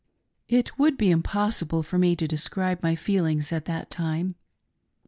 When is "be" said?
0.97-1.11